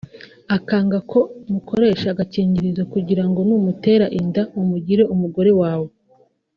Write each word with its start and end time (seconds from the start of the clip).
akanga 0.55 0.97
ko 1.11 1.19
mukoresha 1.51 2.07
agakingirizo 2.13 2.83
kugirango 2.93 3.39
numutera 3.47 4.05
inda 4.19 4.43
umugire 4.61 5.03
umugore 5.13 5.51
wawe 5.61 5.89